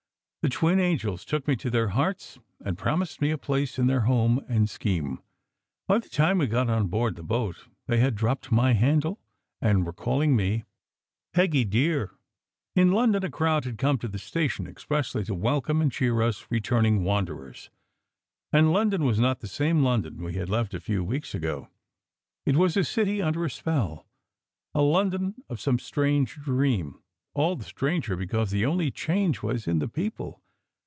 The 0.43 0.49
twin 0.49 0.79
angels 0.79 1.23
took 1.23 1.47
me 1.47 1.55
to 1.57 1.69
their 1.69 1.89
hearts 1.89 2.39
and 2.65 2.75
promised 2.75 3.21
me 3.21 3.29
a 3.29 3.37
place 3.37 3.77
in 3.77 3.85
their 3.85 4.05
home 4.09 4.43
and 4.49 4.67
scheme. 4.67 5.21
By 5.87 5.99
the 5.99 6.09
time 6.09 6.39
we 6.39 6.47
got 6.47 6.67
on 6.67 6.87
board 6.87 7.15
the 7.15 7.21
boat 7.21 7.67
they 7.85 7.99
had 7.99 8.15
dropped 8.15 8.51
my 8.51 8.73
handle 8.73 9.19
and 9.61 9.85
were 9.85 9.93
calling 9.93 10.35
me 10.35 10.63
"Peggy 11.31 11.63
dear." 11.63 12.09
In 12.75 12.91
London 12.91 13.23
a 13.23 13.29
crowd 13.29 13.65
had 13.65 13.77
come 13.77 13.99
to 13.99 14.07
the 14.07 14.17
station 14.17 14.65
expressly 14.65 15.23
to 15.25 15.35
welcome 15.35 15.79
and 15.79 15.91
cheer 15.91 16.19
us 16.23 16.47
returning 16.49 17.03
wanderers. 17.03 17.69
And 18.51 18.73
London 18.73 19.03
was 19.03 19.19
not 19.19 19.41
the 19.41 19.47
same 19.47 19.83
London 19.83 20.23
we 20.23 20.33
had 20.33 20.49
left 20.49 20.73
a 20.73 20.79
few 20.79 21.01
w 21.03 21.11
r 21.11 21.19
eeks 21.21 21.35
ago. 21.35 21.67
It 22.47 22.55
was 22.57 22.75
a 22.75 22.83
city 22.83 23.21
under 23.21 23.45
a 23.45 23.49
spell, 23.51 24.07
a 24.73 24.81
London 24.81 25.35
of 25.49 25.61
some 25.61 25.77
strange 25.77 26.33
dream, 26.37 26.97
all 27.33 27.55
the 27.55 27.63
stranger 27.63 28.17
because 28.17 28.51
the 28.51 28.65
only 28.65 28.91
change 28.91 29.41
was 29.41 29.65
in 29.65 29.79
the 29.79 29.87
people. 29.87 30.41